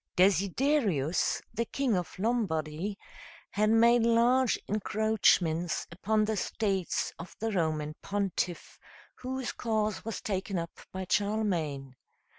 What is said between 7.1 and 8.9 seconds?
of the Roman pontiff,